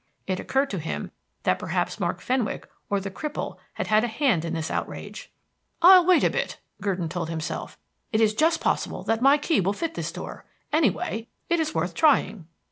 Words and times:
It 0.25 0.39
occurred 0.39 0.71
to 0.71 0.79
him 0.79 1.11
that 1.43 1.59
perhaps 1.59 1.99
Mark 1.99 2.21
Fenwick 2.21 2.67
or 2.89 2.99
the 2.99 3.11
cripple 3.11 3.57
had 3.73 3.85
had 3.85 4.03
a 4.03 4.07
hand 4.07 4.43
in 4.43 4.55
this 4.55 4.71
outrage. 4.71 5.31
"I'll 5.79 6.07
wait 6.07 6.23
a 6.23 6.29
bit," 6.31 6.59
Gurdon 6.81 7.07
told 7.07 7.29
himself. 7.29 7.77
"It 8.11 8.19
is 8.19 8.33
just 8.33 8.59
possible 8.61 9.03
that 9.03 9.21
my 9.21 9.37
key 9.37 9.61
will 9.61 9.73
fit 9.73 9.93
this 9.93 10.11
door. 10.11 10.43
Anyway, 10.73 11.27
it 11.49 11.59
is 11.59 11.75
worth 11.75 11.93
trying." 11.93 12.47